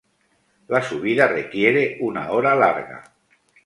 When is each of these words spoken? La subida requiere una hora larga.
La 0.67 0.81
subida 0.81 1.27
requiere 1.27 1.97
una 2.01 2.27
hora 2.31 2.55
larga. 2.55 3.03